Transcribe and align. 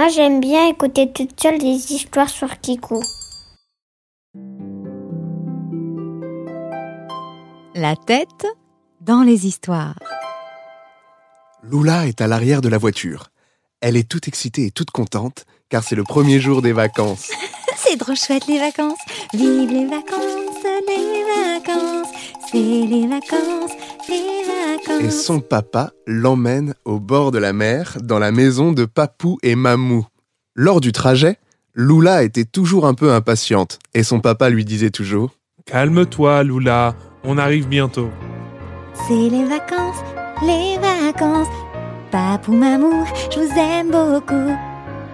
Moi, 0.00 0.08
j'aime 0.08 0.40
bien 0.40 0.66
écouter 0.66 1.12
toute 1.12 1.38
seule 1.38 1.58
des 1.58 1.92
histoires 1.92 2.30
sur 2.30 2.58
Kiku. 2.58 3.02
La 7.74 7.96
tête 7.96 8.46
dans 9.02 9.22
les 9.22 9.46
histoires. 9.46 9.98
Lula 11.62 12.06
est 12.06 12.22
à 12.22 12.28
l'arrière 12.28 12.62
de 12.62 12.70
la 12.70 12.78
voiture. 12.78 13.26
Elle 13.82 13.98
est 13.98 14.08
toute 14.08 14.26
excitée 14.26 14.64
et 14.64 14.70
toute 14.70 14.90
contente 14.90 15.44
car 15.68 15.84
c'est 15.84 15.96
le 15.96 16.04
premier 16.04 16.40
jour 16.40 16.62
des 16.62 16.72
vacances. 16.72 17.30
C'est 17.76 17.98
trop 17.98 18.14
chouette 18.14 18.46
les 18.46 18.58
vacances. 18.58 18.98
Vive 19.34 19.70
les 19.70 19.86
vacances, 19.86 20.64
les 20.88 21.24
vacances. 21.24 22.08
C'est 22.50 22.58
les 22.58 23.06
vacances, 23.06 23.72
les 23.99 23.99
vacances. 23.99 23.99
Et 25.00 25.10
son 25.10 25.40
papa 25.40 25.92
l'emmène 26.06 26.74
au 26.84 26.98
bord 27.00 27.30
de 27.30 27.38
la 27.38 27.52
mer 27.52 27.96
dans 28.02 28.18
la 28.18 28.32
maison 28.32 28.72
de 28.72 28.84
Papou 28.84 29.38
et 29.42 29.54
Mamou. 29.54 30.06
Lors 30.54 30.80
du 30.80 30.92
trajet, 30.92 31.36
Lula 31.74 32.22
était 32.24 32.44
toujours 32.44 32.86
un 32.86 32.94
peu 32.94 33.12
impatiente 33.12 33.78
et 33.94 34.02
son 34.02 34.20
papa 34.20 34.50
lui 34.50 34.64
disait 34.64 34.90
toujours 34.90 35.30
Calme-toi, 35.64 36.42
Lula, 36.42 36.94
on 37.24 37.38
arrive 37.38 37.68
bientôt. 37.68 38.10
C'est 39.06 39.14
les 39.14 39.44
vacances, 39.44 40.02
les 40.42 40.76
vacances. 40.78 41.48
Papou, 42.10 42.52
mamou, 42.52 43.04
je 43.30 43.38
vous 43.38 43.58
aime 43.58 43.90
beaucoup. 43.90 44.52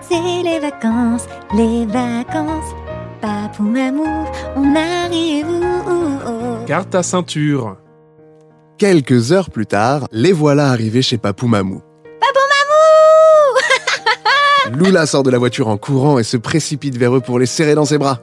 C'est 0.00 0.42
les 0.42 0.58
vacances, 0.58 1.26
les 1.54 1.84
vacances. 1.86 2.74
Papou, 3.20 3.64
mamou, 3.64 4.26
on 4.56 4.74
arrive 4.74 5.46
où 5.48 6.66
Garde 6.66 6.90
ta 6.90 7.02
ceinture. 7.02 7.76
Quelques 8.78 9.32
heures 9.32 9.50
plus 9.50 9.66
tard, 9.66 10.06
les 10.12 10.32
voilà 10.32 10.68
arrivés 10.68 11.00
chez 11.00 11.16
Papou 11.16 11.46
Mamou. 11.46 11.80
Papou, 12.20 12.40
mamou 14.70 14.78
Lula 14.84 15.06
sort 15.06 15.22
de 15.22 15.30
la 15.30 15.38
voiture 15.38 15.68
en 15.68 15.78
courant 15.78 16.18
et 16.18 16.24
se 16.24 16.36
précipite 16.36 16.98
vers 16.98 17.16
eux 17.16 17.20
pour 17.20 17.38
les 17.38 17.46
serrer 17.46 17.74
dans 17.74 17.86
ses 17.86 17.96
bras. 17.98 18.20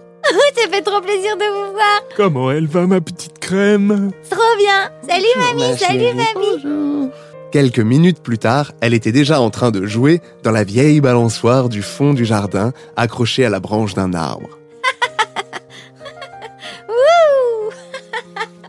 Ça 0.55 0.69
fait 0.69 0.83
trop 0.83 1.01
plaisir 1.01 1.35
de 1.35 1.43
vous 1.43 1.73
voir. 1.73 2.01
Comment 2.15 2.49
elle 2.51 2.67
va, 2.67 2.85
ma 2.87 3.01
petite 3.01 3.39
crème? 3.39 4.11
Trop 4.29 4.39
bien. 4.57 4.89
Salut 5.09 5.25
mamie, 5.37 5.77
salut 5.77 6.13
mamie. 6.13 7.09
Quelques 7.51 7.79
minutes 7.79 8.21
plus 8.21 8.37
tard, 8.37 8.71
elle 8.79 8.93
était 8.93 9.11
déjà 9.11 9.41
en 9.41 9.49
train 9.49 9.71
de 9.71 9.85
jouer 9.85 10.21
dans 10.43 10.51
la 10.51 10.63
vieille 10.63 11.01
balançoire 11.01 11.67
du 11.67 11.81
fond 11.81 12.13
du 12.13 12.23
jardin, 12.23 12.71
accrochée 12.95 13.43
à 13.45 13.49
la 13.49 13.59
branche 13.59 13.93
d'un 13.93 14.13
arbre. 14.13 14.57
Wouh 16.87 17.71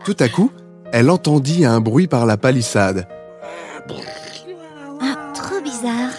Tout 0.03 0.17
à 0.19 0.27
coup, 0.27 0.51
elle 0.91 1.09
entendit 1.09 1.65
un 1.65 1.79
bruit 1.81 2.07
par 2.07 2.25
la 2.25 2.37
palissade. 2.37 3.07
Ah, 5.01 5.31
trop 5.33 5.61
bizarre. 5.61 6.11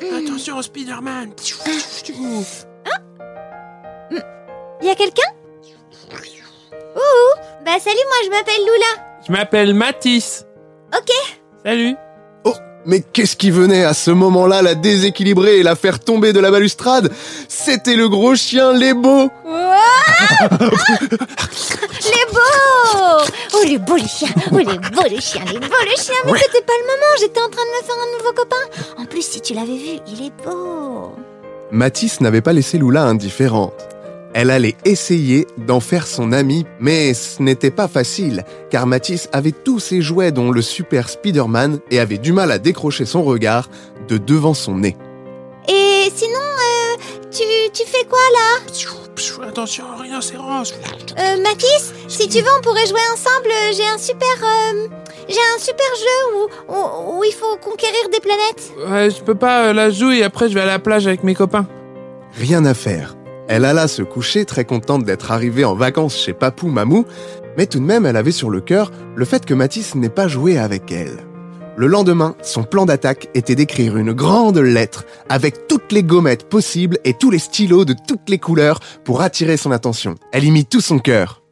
Attention, 0.00 0.62
Spider-Man 0.62 1.30
Y 4.82 4.88
a 4.88 4.94
quelqu'un? 4.94 5.22
Ouh 6.96 7.34
Bah 7.64 7.78
salut, 7.78 7.96
moi 8.08 8.16
je 8.24 8.30
m'appelle 8.30 8.60
Lula. 8.60 9.04
Je 9.26 9.32
m'appelle 9.32 9.74
Matisse. 9.74 10.46
Ok. 10.96 11.10
Salut. 11.64 11.94
Oh, 12.44 12.54
mais 12.86 13.00
qu'est-ce 13.00 13.36
qui 13.36 13.50
venait 13.50 13.84
à 13.84 13.92
ce 13.94 14.10
moment-là 14.10 14.62
la 14.62 14.74
déséquilibrer 14.74 15.58
et 15.58 15.62
la 15.62 15.76
faire 15.76 16.00
tomber 16.00 16.32
de 16.32 16.40
la 16.40 16.50
balustrade? 16.50 17.12
C'était 17.48 17.96
le 17.96 18.08
gros 18.08 18.34
chien 18.34 18.72
Lébo 18.72 19.30
Ouah 19.44 19.59
les 22.04 22.26
beaux 22.32 23.24
Oh 23.54 23.64
les 23.66 23.78
beaux 23.78 23.96
les 23.96 24.08
chiens. 24.08 24.28
Oh 24.52 24.58
les 24.58 24.64
beaux 24.64 25.08
les 25.08 25.20
chiens 25.20 25.44
Les 25.52 25.58
beaux 25.58 25.84
les 25.84 25.96
chiens. 25.96 26.14
Mais 26.26 26.38
c'était 26.38 26.64
pas 26.64 26.72
le 26.80 26.86
moment. 26.86 27.16
J'étais 27.20 27.40
en 27.40 27.48
train 27.50 27.62
de 27.64 27.70
me 27.78 27.82
faire 27.84 27.96
un 27.96 28.18
nouveau 28.18 28.32
copain. 28.32 28.64
En 28.98 29.04
plus, 29.04 29.22
si 29.22 29.40
tu 29.40 29.54
l'avais 29.54 29.76
vu, 29.76 30.00
il 30.06 30.26
est 30.26 30.32
beau. 30.44 31.12
Matisse 31.70 32.20
n'avait 32.20 32.40
pas 32.40 32.52
laissé 32.52 32.78
Lula 32.78 33.02
indifférente. 33.04 33.74
Elle 34.32 34.50
allait 34.50 34.76
essayer 34.84 35.46
d'en 35.58 35.80
faire 35.80 36.06
son 36.06 36.30
ami, 36.32 36.64
mais 36.78 37.14
ce 37.14 37.42
n'était 37.42 37.72
pas 37.72 37.88
facile, 37.88 38.44
car 38.70 38.86
Matisse 38.86 39.28
avait 39.32 39.50
tous 39.50 39.80
ses 39.80 40.02
jouets 40.02 40.30
dont 40.30 40.52
le 40.52 40.62
super 40.62 41.08
Spider-Man 41.08 41.80
et 41.90 41.98
avait 41.98 42.18
du 42.18 42.32
mal 42.32 42.52
à 42.52 42.58
décrocher 42.58 43.06
son 43.06 43.24
regard 43.24 43.68
de 44.08 44.18
devant 44.18 44.54
son 44.54 44.76
nez. 44.76 44.96
Et 45.68 46.10
sinon, 46.14 46.39
tu, 47.30 47.44
tu 47.72 47.86
fais 47.86 48.04
quoi 48.08 48.18
là 48.32 49.46
Attention, 49.46 49.84
rhinocéros. 49.98 50.72
euh, 51.18 51.42
Mathis, 51.42 51.92
si 52.08 52.28
tu 52.28 52.38
veux, 52.38 52.50
on 52.58 52.62
pourrait 52.62 52.86
jouer 52.86 53.00
ensemble. 53.12 53.48
J'ai 53.76 53.86
un 53.86 53.98
super... 53.98 54.26
euh, 54.42 54.86
j'ai 55.28 55.38
un 55.56 55.58
super 55.58 55.86
jeu 55.96 56.36
où, 56.36 56.72
où, 56.72 57.18
où 57.18 57.24
il 57.24 57.32
faut 57.32 57.56
conquérir 57.56 58.08
des 58.12 58.20
planètes. 58.20 58.72
Ouais, 58.88 59.10
je 59.10 59.22
peux 59.22 59.34
pas 59.34 59.66
euh, 59.66 59.72
la 59.72 59.90
jouer 59.90 60.18
et 60.18 60.24
après 60.24 60.48
je 60.48 60.54
vais 60.54 60.60
à 60.60 60.66
la 60.66 60.78
plage 60.78 61.06
avec 61.06 61.22
mes 61.24 61.34
copains. 61.34 61.66
Rien 62.38 62.64
à 62.64 62.74
faire. 62.74 63.16
Elle 63.48 63.64
alla 63.64 63.88
se 63.88 64.02
coucher 64.02 64.44
très 64.44 64.64
contente 64.64 65.04
d'être 65.04 65.32
arrivée 65.32 65.64
en 65.64 65.74
vacances 65.74 66.16
chez 66.16 66.32
Papou 66.32 66.68
Mamou, 66.68 67.04
mais 67.56 67.66
tout 67.66 67.80
de 67.80 67.84
même 67.84 68.06
elle 68.06 68.16
avait 68.16 68.30
sur 68.32 68.50
le 68.50 68.60
cœur 68.60 68.90
le 69.16 69.24
fait 69.24 69.44
que 69.44 69.54
Matisse 69.54 69.94
n'ait 69.96 70.08
pas 70.08 70.28
joué 70.28 70.58
avec 70.58 70.90
elle. 70.92 71.18
Le 71.80 71.86
lendemain, 71.86 72.36
son 72.42 72.62
plan 72.62 72.84
d'attaque 72.84 73.30
était 73.32 73.54
d'écrire 73.54 73.96
une 73.96 74.12
grande 74.12 74.58
lettre 74.58 75.06
avec 75.30 75.66
toutes 75.66 75.92
les 75.92 76.02
gommettes 76.02 76.46
possibles 76.46 76.98
et 77.04 77.14
tous 77.14 77.30
les 77.30 77.38
stylos 77.38 77.86
de 77.86 77.94
toutes 78.06 78.28
les 78.28 78.38
couleurs 78.38 78.80
pour 79.02 79.22
attirer 79.22 79.56
son 79.56 79.70
attention. 79.70 80.16
Elle 80.30 80.44
y 80.44 80.50
mit 80.50 80.66
tout 80.66 80.82
son 80.82 80.98
cœur. 80.98 81.42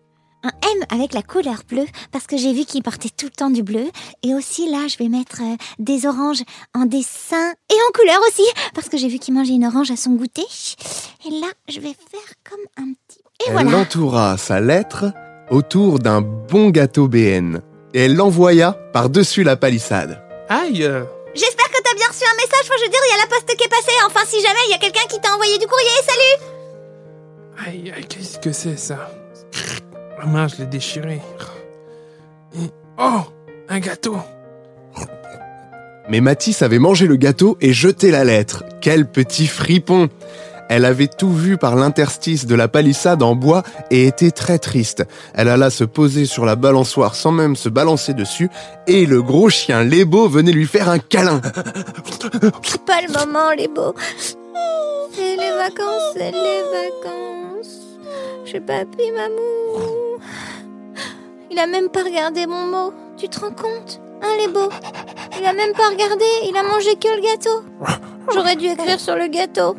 Un 0.42 0.50
M 0.50 0.84
avec 0.90 1.14
la 1.14 1.22
couleur 1.22 1.62
bleue, 1.66 1.86
parce 2.12 2.26
que 2.26 2.36
j'ai 2.36 2.52
vu 2.52 2.66
qu'il 2.66 2.82
portait 2.82 3.08
tout 3.08 3.24
le 3.24 3.30
temps 3.30 3.48
du 3.48 3.62
bleu. 3.62 3.86
Et 4.22 4.34
aussi, 4.34 4.70
là, 4.70 4.86
je 4.86 4.98
vais 4.98 5.08
mettre 5.08 5.40
euh, 5.40 5.56
des 5.78 6.04
oranges 6.04 6.42
en 6.74 6.84
dessin 6.84 7.54
et 7.70 7.76
en 7.88 7.98
couleur 7.98 8.20
aussi, 8.28 8.44
parce 8.74 8.90
que 8.90 8.98
j'ai 8.98 9.08
vu 9.08 9.18
qu'il 9.18 9.32
mangeait 9.32 9.54
une 9.54 9.64
orange 9.64 9.90
à 9.90 9.96
son 9.96 10.10
goûter. 10.10 10.44
Et 11.26 11.30
là, 11.30 11.48
je 11.70 11.80
vais 11.80 11.94
faire 11.94 12.34
comme 12.44 12.84
un 12.84 12.92
petit... 12.92 13.20
Et 13.40 13.44
elle 13.46 13.52
voilà 13.54 13.78
entoura 13.78 14.36
sa 14.36 14.60
lettre 14.60 15.06
autour 15.50 15.98
d'un 15.98 16.20
bon 16.20 16.68
gâteau 16.68 17.08
BN 17.08 17.62
et 17.94 18.04
elle 18.04 18.16
l'envoya 18.16 18.72
par-dessus 18.92 19.42
la 19.42 19.56
palissade. 19.56 20.22
Aïe 20.48 20.88
J'espère 21.34 21.68
que 21.68 21.82
t'as 21.84 21.94
bien 21.94 22.08
reçu 22.08 22.24
un 22.24 22.36
message, 22.36 22.66
faut 22.66 22.74
que 22.74 22.80
je 22.84 22.90
dire, 22.90 23.00
il 23.06 23.16
y 23.16 23.20
a 23.20 23.22
la 23.22 23.28
poste 23.28 23.56
qui 23.56 23.64
est 23.64 23.68
passée. 23.68 23.92
Enfin, 24.06 24.20
si 24.26 24.40
jamais 24.40 24.58
il 24.66 24.70
y 24.70 24.74
a 24.74 24.78
quelqu'un 24.78 25.06
qui 25.08 25.20
t'a 25.20 25.32
envoyé 25.34 25.58
du 25.58 25.66
courrier, 25.66 25.88
salut 26.06 27.66
Aïe, 27.66 27.92
aïe, 27.94 28.04
qu'est-ce 28.06 28.38
que 28.38 28.52
c'est 28.52 28.78
ça? 28.78 29.10
Ah 30.20 30.26
mince, 30.26 30.54
je 30.56 30.62
l'ai 30.62 30.66
déchiré. 30.66 31.20
Oh 32.98 33.20
Un 33.68 33.78
gâteau 33.78 34.16
Mais 36.08 36.20
Matisse 36.20 36.62
avait 36.62 36.78
mangé 36.78 37.06
le 37.06 37.16
gâteau 37.16 37.56
et 37.60 37.72
jeté 37.72 38.10
la 38.10 38.24
lettre. 38.24 38.64
Quel 38.80 39.08
petit 39.08 39.46
fripon 39.46 40.08
Elle 40.68 40.84
avait 40.84 41.08
tout 41.08 41.32
vu 41.32 41.56
par 41.56 41.76
l'interstice 41.76 42.46
de 42.46 42.54
la 42.54 42.68
palissade 42.68 43.22
en 43.22 43.34
bois 43.34 43.62
et 43.90 44.06
était 44.06 44.30
très 44.30 44.58
triste. 44.58 45.04
Elle 45.34 45.48
alla 45.48 45.70
se 45.70 45.84
poser 45.84 46.26
sur 46.26 46.44
la 46.44 46.56
balançoire 46.56 47.14
sans 47.14 47.32
même 47.32 47.56
se 47.56 47.68
balancer 47.68 48.14
dessus 48.14 48.50
et 48.86 49.06
le 49.06 49.22
gros 49.22 49.48
chien 49.50 49.82
Lébo 49.82 50.28
venait 50.28 50.52
lui 50.52 50.66
faire 50.66 50.88
un 50.88 50.98
câlin. 50.98 51.40
C'est 52.62 52.84
pas 52.84 53.00
le 53.00 53.12
moment, 53.12 53.50
beaux. 53.74 53.94
C'est 55.12 55.36
les 55.36 55.50
vacances, 55.50 56.12
c'est 56.14 56.30
les 56.30 56.62
vacances. 56.62 57.80
Je 58.44 58.50
suis 58.50 58.60
papy, 58.60 59.10
mamou. 59.16 60.20
Il 61.50 61.58
a 61.58 61.66
même 61.66 61.88
pas 61.88 62.02
regardé 62.04 62.46
mon 62.46 62.66
mot. 62.66 62.94
Tu 63.16 63.28
te 63.28 63.40
rends 63.40 63.50
compte 63.50 64.00
Hein, 64.22 64.36
les 64.40 64.48
beaux 64.48 64.70
Il 65.38 65.46
a 65.46 65.52
même 65.52 65.72
pas 65.72 65.88
regardé, 65.88 66.24
il 66.48 66.56
a 66.56 66.62
mangé 66.62 66.96
que 66.96 67.08
le 67.08 67.22
gâteau. 67.22 67.62
J'aurais 68.32 68.56
dû 68.56 68.66
écrire 68.66 68.98
sur 69.00 69.14
le 69.14 69.28
gâteau. 69.28 69.76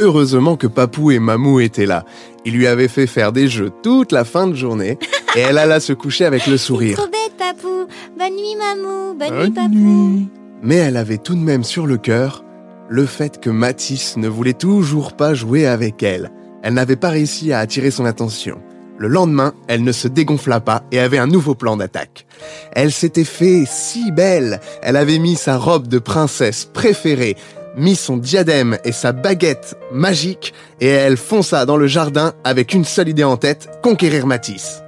Heureusement 0.00 0.56
que 0.56 0.66
Papou 0.66 1.10
et 1.10 1.18
Mamou 1.18 1.60
étaient 1.60 1.86
là. 1.86 2.04
Ils 2.44 2.54
lui 2.54 2.66
avaient 2.66 2.88
fait 2.88 3.06
faire 3.06 3.32
des 3.32 3.48
jeux 3.48 3.70
toute 3.82 4.12
la 4.12 4.24
fin 4.24 4.46
de 4.46 4.54
journée 4.54 4.98
et 5.36 5.40
elle 5.40 5.58
alla 5.58 5.80
se 5.80 5.92
coucher 5.92 6.24
avec 6.24 6.46
le 6.46 6.56
sourire. 6.56 6.96
Trop 6.96 7.06
bête, 7.06 7.36
papou. 7.38 7.86
Bonne 8.18 8.36
nuit, 8.36 8.56
mamou. 8.56 9.14
Bonne, 9.18 9.42
nuit, 9.42 9.50
papou. 9.50 9.74
nuit. 9.74 10.28
Mais 10.62 10.76
elle 10.76 10.96
avait 10.96 11.18
tout 11.18 11.34
de 11.34 11.40
même 11.40 11.64
sur 11.64 11.86
le 11.86 11.96
cœur 11.96 12.44
le 12.88 13.04
fait 13.06 13.40
que 13.40 13.50
Matisse 13.50 14.16
ne 14.16 14.28
voulait 14.28 14.52
toujours 14.52 15.12
pas 15.14 15.34
jouer 15.34 15.66
avec 15.66 16.02
elle. 16.02 16.30
Elle 16.62 16.74
n'avait 16.74 16.96
pas 16.96 17.10
réussi 17.10 17.52
à 17.52 17.58
attirer 17.58 17.90
son 17.90 18.04
attention. 18.04 18.60
Le 18.98 19.08
lendemain, 19.08 19.52
elle 19.68 19.84
ne 19.84 19.92
se 19.92 20.08
dégonfla 20.08 20.60
pas 20.60 20.82
et 20.90 20.98
avait 21.00 21.18
un 21.18 21.26
nouveau 21.26 21.54
plan 21.54 21.76
d'attaque. 21.76 22.26
Elle 22.72 22.92
s'était 22.92 23.24
fait 23.24 23.64
si 23.66 24.10
belle. 24.10 24.60
Elle 24.82 24.96
avait 24.96 25.18
mis 25.18 25.36
sa 25.36 25.58
robe 25.58 25.86
de 25.86 25.98
princesse 25.98 26.64
préférée, 26.64 27.36
mis 27.76 27.96
son 27.96 28.16
diadème 28.16 28.78
et 28.84 28.92
sa 28.92 29.12
baguette 29.12 29.76
magique 29.92 30.54
et 30.80 30.88
elle 30.88 31.16
fonça 31.16 31.66
dans 31.66 31.76
le 31.76 31.86
jardin 31.86 32.34
avec 32.44 32.74
une 32.74 32.84
seule 32.84 33.08
idée 33.08 33.24
en 33.24 33.36
tête, 33.36 33.68
conquérir 33.82 34.26
Matisse. 34.26 34.82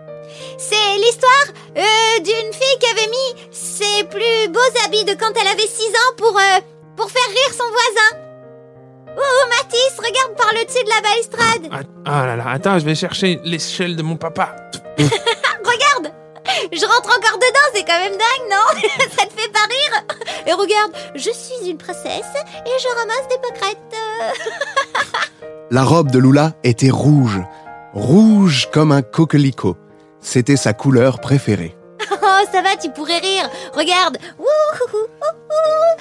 C'est 0.56 0.96
l'histoire 0.96 1.46
euh, 1.76 2.19
d'une 2.19 2.52
fille 2.52 2.79
qui 2.81 2.90
avait 2.90 3.08
mis 3.08 3.49
ses 3.52 4.05
plus 4.05 4.49
beaux 4.50 4.85
habits 4.85 5.05
de 5.05 5.12
quand 5.12 5.32
elle 5.40 5.46
avait 5.49 5.69
6 5.69 5.87
ans 5.88 6.14
pour, 6.17 6.37
euh, 6.37 6.61
pour 6.96 7.11
faire 7.11 7.29
rire 7.29 7.55
son 7.56 7.69
voisin. 7.70 8.25
Oh, 9.17 9.49
Mathis, 9.49 9.96
regarde 9.99 10.37
par 10.37 10.52
le 10.52 10.64
dessus 10.64 10.84
de 10.84 10.91
la 10.91 11.00
balustrade. 11.00 11.69
Ah, 11.73 12.23
ah 12.23 12.26
là 12.26 12.37
là, 12.37 12.44
attends, 12.50 12.79
je 12.79 12.84
vais 12.84 12.94
chercher 12.94 13.41
l'échelle 13.44 13.96
de 13.96 14.02
mon 14.02 14.17
papa. 14.17 14.55
Regarde 14.99 16.12
Je 16.73 16.84
rentre 16.84 17.08
encore 17.08 17.38
dedans, 17.38 17.69
c'est 17.75 17.84
quand 17.84 17.99
même 17.99 18.12
dingue, 18.12 18.50
non? 18.50 18.81
Ça 19.17 19.26
te 19.26 19.41
fait 19.41 19.52
pas 19.52 19.67
rire? 19.69 20.05
Et 20.48 20.52
regarde, 20.54 20.92
je 21.14 21.30
suis 21.30 21.70
une 21.70 21.76
princesse 21.76 22.32
et 22.64 22.70
je 22.80 22.88
ramasse 22.98 23.28
des 23.28 23.36
pâquerettes. 23.36 25.30
La 25.70 25.84
robe 25.84 26.10
de 26.10 26.18
Lula 26.18 26.52
était 26.64 26.88
rouge, 26.88 27.38
rouge 27.92 28.70
comme 28.72 28.90
un 28.90 29.02
coquelicot. 29.02 29.76
C'était 30.22 30.56
sa 30.56 30.72
couleur 30.72 31.20
préférée. 31.20 31.76
Oh, 32.10 32.44
ça 32.52 32.62
va, 32.62 32.76
tu 32.80 32.88
pourrais 32.90 33.18
rire. 33.18 33.50
Regarde. 33.74 34.16
Wouhou. 34.38 35.06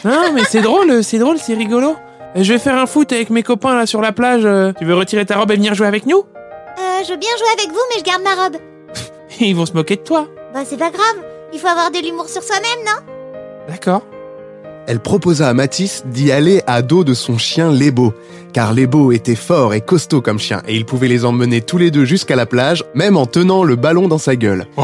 Non, 0.05 0.31
mais 0.33 0.43
c'est 0.43 0.61
drôle, 0.61 1.03
c'est 1.03 1.17
drôle, 1.17 1.39
c'est 1.39 1.55
rigolo. 1.55 1.95
Je 2.35 2.53
vais 2.53 2.59
faire 2.59 2.75
un 2.75 2.85
foot 2.85 3.11
avec 3.11 3.31
mes 3.31 3.41
copains 3.41 3.75
là 3.75 3.87
sur 3.87 4.01
la 4.01 4.11
plage. 4.11 4.47
Tu 4.77 4.85
veux 4.85 4.93
retirer 4.93 5.25
ta 5.25 5.37
robe 5.37 5.51
et 5.51 5.55
venir 5.55 5.73
jouer 5.73 5.87
avec 5.87 6.05
nous? 6.05 6.19
Euh, 6.19 7.03
je 7.03 7.11
veux 7.11 7.17
bien 7.17 7.29
jouer 7.37 7.47
avec 7.57 7.71
vous, 7.71 7.81
mais 7.89 7.99
je 7.99 8.03
garde 8.03 8.21
ma 8.21 8.43
robe. 8.43 8.57
Ils 9.39 9.55
vont 9.55 9.65
se 9.65 9.73
moquer 9.73 9.95
de 9.95 10.03
toi. 10.03 10.27
Bah, 10.53 10.59
c'est 10.63 10.77
pas 10.77 10.91
grave. 10.91 11.23
Il 11.53 11.59
faut 11.59 11.67
avoir 11.67 11.89
de 11.89 11.97
l'humour 11.97 12.29
sur 12.29 12.43
soi-même, 12.43 12.85
non? 12.85 13.13
D'accord. 13.67 14.03
Elle 14.87 15.01
proposa 15.01 15.49
à 15.49 15.53
Matisse 15.53 16.03
d'y 16.05 16.31
aller 16.31 16.63
à 16.65 16.81
dos 16.81 17.03
de 17.03 17.13
son 17.13 17.37
chien 17.37 17.71
Lébo, 17.71 18.13
car 18.53 18.73
Lébo 18.73 19.11
était 19.11 19.35
fort 19.35 19.73
et 19.73 19.81
costaud 19.81 20.21
comme 20.21 20.39
chien, 20.39 20.61
et 20.65 20.75
il 20.75 20.85
pouvait 20.85 21.09
les 21.09 21.25
emmener 21.25 21.59
tous 21.61 21.77
les 21.77 21.91
deux 21.91 22.05
jusqu'à 22.05 22.37
la 22.37 22.45
plage, 22.45 22.85
même 22.95 23.17
en 23.17 23.25
tenant 23.25 23.63
le 23.65 23.75
ballon 23.75 24.07
dans 24.07 24.17
sa 24.17 24.37
gueule. 24.37 24.65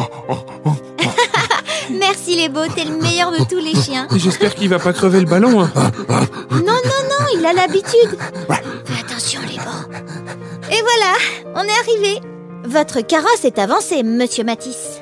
Merci 1.99 2.35
les 2.35 2.49
beaux, 2.49 2.67
t'es 2.75 2.85
le 2.85 2.97
meilleur 3.01 3.31
de 3.31 3.43
tous 3.45 3.59
les 3.59 3.75
chiens. 3.79 4.07
J'espère 4.15 4.55
qu'il 4.55 4.69
va 4.69 4.79
pas 4.79 4.93
crever 4.93 5.19
le 5.19 5.25
ballon. 5.25 5.61
hein. 5.61 5.71
Non, 6.51 6.59
non, 6.59 7.01
non, 7.09 7.25
il 7.37 7.45
a 7.45 7.53
l'habitude. 7.53 8.17
Fais 8.85 9.01
attention 9.05 9.39
beaux. 9.41 9.95
Et 10.71 10.81
voilà, 10.81 11.13
on 11.55 11.63
est 11.63 11.79
arrivé. 11.81 12.19
Votre 12.65 13.01
carrosse 13.01 13.43
est 13.43 13.59
avancée, 13.59 14.03
monsieur 14.03 14.43
Matisse. 14.43 15.01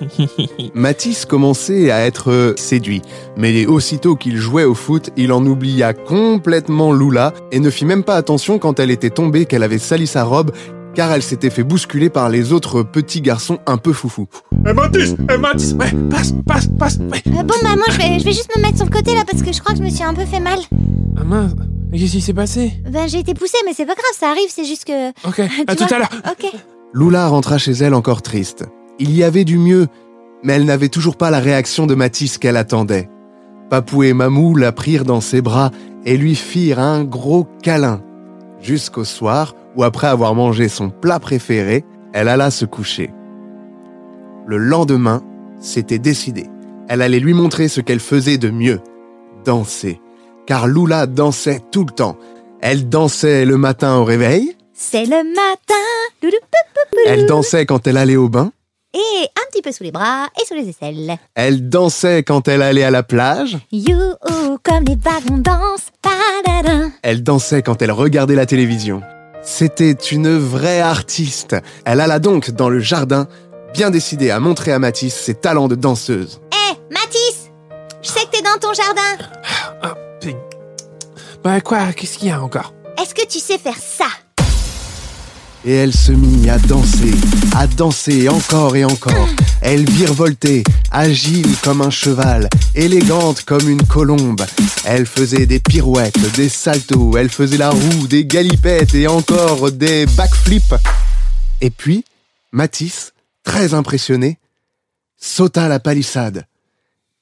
Matisse 0.74 1.24
commençait 1.24 1.90
à 1.90 2.06
être 2.06 2.54
séduit, 2.56 3.02
mais 3.36 3.66
aussitôt 3.66 4.16
qu'il 4.16 4.36
jouait 4.36 4.64
au 4.64 4.74
foot, 4.74 5.10
il 5.16 5.32
en 5.32 5.44
oublia 5.44 5.92
complètement 5.92 6.92
Lula 6.92 7.32
et 7.50 7.60
ne 7.60 7.70
fit 7.70 7.84
même 7.84 8.04
pas 8.04 8.16
attention 8.16 8.58
quand 8.58 8.80
elle 8.80 8.90
était 8.90 9.10
tombée 9.10 9.46
qu'elle 9.46 9.62
avait 9.62 9.78
sali 9.78 10.06
sa 10.06 10.24
robe, 10.24 10.52
car 10.94 11.12
elle 11.12 11.22
s'était 11.22 11.50
fait 11.50 11.62
bousculer 11.62 12.10
par 12.10 12.28
les 12.28 12.52
autres 12.52 12.82
petits 12.82 13.20
garçons 13.20 13.58
un 13.66 13.76
peu 13.78 13.92
foufous. 13.92 14.28
Eh 14.66 14.72
Mathis, 14.72 15.14
eh 15.32 15.38
Mathis, 15.38 15.72
ouais, 15.72 15.92
passe, 16.10 16.34
passe, 16.46 16.68
passe. 16.78 16.98
Ouais. 16.98 17.22
Euh, 17.28 17.42
bon, 17.42 17.54
maman, 17.62 17.82
je 17.90 17.98
vais, 17.98 18.18
je 18.18 18.24
vais 18.24 18.32
juste 18.32 18.50
me 18.56 18.62
mettre 18.62 18.76
sur 18.76 18.86
le 18.86 18.90
côté 18.92 19.14
là 19.14 19.24
parce 19.28 19.42
que 19.42 19.52
je 19.52 19.60
crois 19.60 19.72
que 19.72 19.78
je 19.78 19.84
me 19.84 19.90
suis 19.90 20.04
un 20.04 20.14
peu 20.14 20.24
fait 20.24 20.40
mal. 20.40 20.58
Ah 21.16 21.24
mince, 21.24 21.52
mais 21.90 21.98
qu'est-ce 21.98 22.12
qui 22.12 22.20
s'est 22.20 22.34
passé? 22.34 22.72
Ben, 22.90 23.08
j'ai 23.08 23.18
été 23.18 23.34
poussée, 23.34 23.58
mais 23.66 23.72
c'est 23.74 23.86
pas 23.86 23.94
grave, 23.94 24.12
ça 24.18 24.30
arrive, 24.30 24.48
c'est 24.48 24.64
juste 24.64 24.84
que. 24.84 25.10
Ok, 25.28 25.40
à 25.66 25.76
tout 25.76 25.94
à 25.94 25.98
l'heure. 25.98 26.10
Ok. 26.30 26.50
Lula 26.94 27.28
rentra 27.28 27.58
chez 27.58 27.72
elle 27.72 27.94
encore 27.94 28.22
triste. 28.22 28.64
Il 28.98 29.14
y 29.14 29.24
avait 29.24 29.44
du 29.44 29.58
mieux, 29.58 29.88
mais 30.42 30.54
elle 30.54 30.64
n'avait 30.64 30.88
toujours 30.88 31.16
pas 31.16 31.30
la 31.30 31.40
réaction 31.40 31.86
de 31.86 31.94
Matisse 31.94 32.38
qu'elle 32.38 32.56
attendait. 32.56 33.08
Papou 33.70 34.02
et 34.02 34.12
Mamou 34.12 34.56
la 34.56 34.72
prirent 34.72 35.04
dans 35.04 35.20
ses 35.20 35.40
bras 35.40 35.70
et 36.04 36.16
lui 36.16 36.34
firent 36.34 36.78
un 36.78 37.04
gros 37.04 37.46
câlin. 37.62 38.02
Jusqu'au 38.60 39.04
soir, 39.04 39.54
où 39.76 39.84
après 39.84 40.06
avoir 40.06 40.34
mangé 40.34 40.68
son 40.68 40.90
plat 40.90 41.18
préféré, 41.18 41.84
elle 42.12 42.28
alla 42.28 42.50
se 42.50 42.64
coucher. 42.64 43.10
Le 44.46 44.58
lendemain, 44.58 45.22
c'était 45.58 45.98
décidé. 45.98 46.46
Elle 46.88 47.02
allait 47.02 47.20
lui 47.20 47.32
montrer 47.32 47.68
ce 47.68 47.80
qu'elle 47.80 48.00
faisait 48.00 48.38
de 48.38 48.50
mieux. 48.50 48.80
Danser. 49.44 50.00
Car 50.46 50.66
Lula 50.66 51.06
dansait 51.06 51.60
tout 51.70 51.84
le 51.84 51.92
temps. 51.92 52.18
Elle 52.60 52.88
dansait 52.88 53.44
le 53.44 53.56
matin 53.56 53.96
au 53.96 54.04
réveil, 54.04 54.56
C'est 54.74 55.04
le 55.04 55.24
matin. 55.34 56.32
Elle 57.06 57.26
dansait 57.26 57.66
quand 57.66 57.86
elle 57.86 57.96
allait 57.96 58.16
au 58.16 58.28
bain, 58.28 58.52
Et 58.94 59.24
un 59.24 59.50
petit 59.50 59.62
peu 59.62 59.72
sous 59.72 59.84
les 59.84 59.92
bras 59.92 60.26
et 60.40 60.46
sous 60.46 60.54
les 60.54 60.68
aisselles. 60.68 61.16
Elle 61.34 61.68
dansait 61.68 62.22
quand 62.22 62.46
elle 62.48 62.60
allait 62.62 62.84
à 62.84 62.90
la 62.90 63.02
plage. 63.02 63.58
You, 63.72 63.96
comme 64.62 64.84
les 64.86 64.96
wagons 64.96 65.38
dansent. 65.38 65.90
Padadin. 66.02 66.90
Elle 67.02 67.22
dansait 67.22 67.62
quand 67.62 67.80
elle 67.80 67.92
regardait 67.92 68.34
la 68.34 68.46
télévision. 68.46 69.02
C'était 69.42 69.92
une 69.92 70.36
vraie 70.38 70.80
artiste. 70.80 71.56
Elle 71.84 72.00
alla 72.00 72.18
donc 72.18 72.50
dans 72.50 72.68
le 72.68 72.80
jardin, 72.80 73.28
bien 73.72 73.90
décidée 73.90 74.30
à 74.30 74.40
montrer 74.40 74.72
à 74.72 74.78
Matisse 74.78 75.14
ses 75.16 75.34
talents 75.34 75.68
de 75.68 75.74
danseuse. 75.74 76.40
Hé, 76.52 76.76
Matisse 76.90 77.50
Je 78.02 78.08
sais 78.08 78.24
que 78.26 78.30
t'es 78.30 78.42
dans 78.42 78.58
ton 78.60 78.72
jardin. 78.74 79.24
Ah, 79.82 79.94
ping. 80.20 80.36
Bah 81.42 81.60
quoi, 81.60 81.92
qu'est-ce 81.92 82.18
qu'il 82.18 82.28
y 82.28 82.30
a 82.30 82.40
encore? 82.40 82.72
Est-ce 83.00 83.14
que 83.14 83.26
tu 83.26 83.38
sais 83.40 83.58
faire 83.58 83.78
ça? 83.78 84.06
Et 85.64 85.72
elle 85.74 85.94
se 85.94 86.12
mit 86.12 86.50
à 86.50 86.58
danser, 86.58 87.14
à 87.54 87.66
danser 87.66 88.28
encore 88.28 88.74
et 88.74 88.84
encore. 88.84 89.28
Elle 89.60 89.88
virevoltait, 89.88 90.64
agile 90.90 91.46
comme 91.62 91.82
un 91.82 91.90
cheval, 91.90 92.48
élégante 92.74 93.44
comme 93.44 93.68
une 93.68 93.86
colombe. 93.86 94.44
Elle 94.84 95.06
faisait 95.06 95.46
des 95.46 95.60
pirouettes, 95.60 96.18
des 96.34 96.48
saltos, 96.48 97.16
elle 97.16 97.28
faisait 97.28 97.58
la 97.58 97.70
roue, 97.70 98.08
des 98.08 98.24
galipettes 98.24 98.94
et 98.94 99.06
encore 99.06 99.70
des 99.70 100.06
backflips. 100.06 100.74
Et 101.60 101.70
puis, 101.70 102.04
Matisse, 102.50 103.12
très 103.44 103.72
impressionné, 103.72 104.38
sauta 105.16 105.68
la 105.68 105.78
palissade 105.78 106.44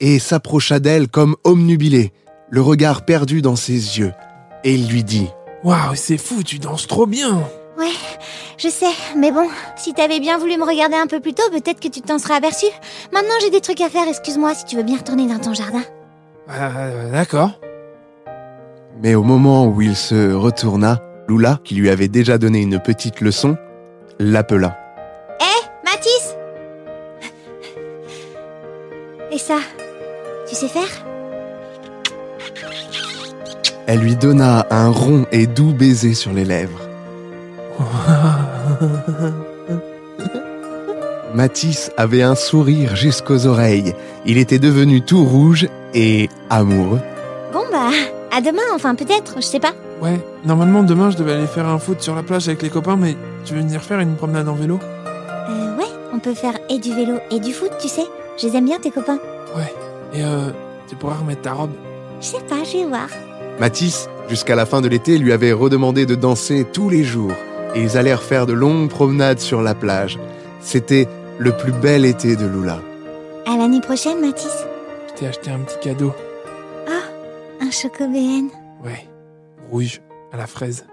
et 0.00 0.18
s'approcha 0.18 0.80
d'elle 0.80 1.08
comme 1.08 1.36
omnubilé, 1.44 2.12
le 2.48 2.62
regard 2.62 3.04
perdu 3.04 3.42
dans 3.42 3.56
ses 3.56 3.98
yeux. 3.98 4.12
Et 4.64 4.74
il 4.74 4.88
lui 4.88 5.04
dit 5.04 5.28
Waouh, 5.62 5.94
c'est 5.94 6.16
fou, 6.16 6.42
tu 6.42 6.58
danses 6.58 6.86
trop 6.86 7.06
bien. 7.06 7.46
Ouais, 7.80 7.86
je 8.58 8.68
sais, 8.68 8.92
mais 9.16 9.32
bon, 9.32 9.48
si 9.74 9.94
t'avais 9.94 10.20
bien 10.20 10.36
voulu 10.36 10.58
me 10.58 10.66
regarder 10.66 10.96
un 10.96 11.06
peu 11.06 11.18
plus 11.18 11.32
tôt, 11.32 11.48
peut-être 11.50 11.80
que 11.80 11.88
tu 11.88 12.02
t'en 12.02 12.18
serais 12.18 12.34
aperçu. 12.34 12.66
Maintenant, 13.10 13.32
j'ai 13.40 13.48
des 13.48 13.62
trucs 13.62 13.80
à 13.80 13.88
faire, 13.88 14.06
excuse-moi 14.06 14.54
si 14.54 14.66
tu 14.66 14.76
veux 14.76 14.82
bien 14.82 14.98
retourner 14.98 15.26
dans 15.26 15.38
ton 15.38 15.54
jardin. 15.54 15.80
Euh, 16.50 17.10
D'accord. 17.10 17.52
Mais 19.02 19.14
au 19.14 19.22
moment 19.22 19.66
où 19.66 19.80
il 19.80 19.96
se 19.96 20.30
retourna, 20.30 20.98
Lula, 21.26 21.58
qui 21.64 21.74
lui 21.74 21.88
avait 21.88 22.08
déjà 22.08 22.36
donné 22.36 22.60
une 22.60 22.80
petite 22.80 23.22
leçon, 23.22 23.56
l'appela. 24.18 24.78
Hé, 25.40 25.66
Mathis 25.82 26.36
Et 29.32 29.38
ça, 29.38 29.56
tu 30.46 30.54
sais 30.54 30.68
faire? 30.68 31.06
Elle 33.86 34.00
lui 34.00 34.16
donna 34.16 34.66
un 34.68 34.90
rond 34.90 35.24
et 35.32 35.46
doux 35.46 35.72
baiser 35.72 36.12
sur 36.12 36.34
les 36.34 36.44
lèvres. 36.44 36.89
Matisse 41.34 41.90
avait 41.96 42.22
un 42.22 42.34
sourire 42.34 42.96
jusqu'aux 42.96 43.46
oreilles. 43.46 43.94
Il 44.26 44.38
était 44.38 44.58
devenu 44.58 45.02
tout 45.02 45.24
rouge 45.24 45.68
et 45.94 46.28
amoureux. 46.50 47.00
Bon 47.52 47.62
bah, 47.70 47.90
à 48.32 48.40
demain, 48.40 48.62
enfin 48.74 48.94
peut-être, 48.94 49.36
je 49.36 49.42
sais 49.42 49.60
pas. 49.60 49.72
Ouais, 50.02 50.20
normalement 50.44 50.82
demain 50.82 51.10
je 51.10 51.16
devais 51.16 51.32
aller 51.32 51.46
faire 51.46 51.68
un 51.68 51.78
foot 51.78 52.00
sur 52.00 52.14
la 52.14 52.22
plage 52.22 52.48
avec 52.48 52.62
les 52.62 52.70
copains, 52.70 52.96
mais 52.96 53.16
tu 53.44 53.54
veux 53.54 53.60
venir 53.60 53.82
faire 53.82 54.00
une 54.00 54.16
promenade 54.16 54.48
en 54.48 54.54
vélo? 54.54 54.80
Euh, 55.48 55.76
ouais, 55.76 55.88
on 56.12 56.18
peut 56.18 56.34
faire 56.34 56.54
et 56.68 56.78
du 56.78 56.94
vélo 56.94 57.18
et 57.30 57.38
du 57.38 57.52
foot, 57.52 57.70
tu 57.80 57.88
sais. 57.88 58.06
Je 58.38 58.48
les 58.48 58.56
aime 58.56 58.64
bien, 58.64 58.78
tes 58.78 58.90
copains. 58.90 59.18
Ouais. 59.56 59.72
Et 60.14 60.24
euh, 60.24 60.50
tu 60.88 60.96
pourras 60.96 61.16
remettre 61.16 61.42
ta 61.42 61.52
robe 61.52 61.70
Je 62.20 62.26
sais 62.26 62.40
pas, 62.48 62.64
je 62.64 62.78
vais 62.78 62.86
voir. 62.86 63.08
Matisse, 63.60 64.08
jusqu'à 64.28 64.56
la 64.56 64.66
fin 64.66 64.80
de 64.80 64.88
l'été, 64.88 65.18
lui 65.18 65.32
avait 65.32 65.52
redemandé 65.52 66.06
de 66.06 66.14
danser 66.14 66.66
tous 66.72 66.88
les 66.88 67.04
jours. 67.04 67.32
Et 67.74 67.82
ils 67.82 67.96
allèrent 67.96 68.22
faire 68.22 68.46
de 68.46 68.52
longues 68.52 68.88
promenades 68.88 69.38
sur 69.38 69.62
la 69.62 69.74
plage. 69.74 70.18
C'était 70.60 71.08
le 71.38 71.52
plus 71.52 71.72
bel 71.72 72.04
été 72.04 72.36
de 72.36 72.46
Lula. 72.46 72.80
À 73.46 73.56
l'année 73.56 73.80
prochaine, 73.80 74.20
Mathis. 74.20 74.64
Je 75.08 75.14
t'ai 75.14 75.26
acheté 75.26 75.50
un 75.50 75.60
petit 75.60 75.78
cadeau. 75.80 76.12
Ah, 76.88 77.64
un 77.64 77.70
chocobéen. 77.70 78.48
Ouais. 78.84 79.06
Rouge, 79.70 80.00
à 80.32 80.36
la 80.36 80.46
fraise. 80.46 80.84